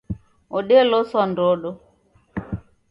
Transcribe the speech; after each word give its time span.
Odeloswa 0.57 1.21
ndodo 1.31 1.69